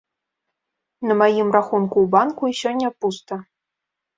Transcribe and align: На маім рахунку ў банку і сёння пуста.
На 1.09 1.17
маім 1.19 1.47
рахунку 1.57 1.95
ў 2.07 2.15
банку 2.17 2.43
і 2.53 2.59
сёння 2.61 2.89
пуста. 3.03 3.33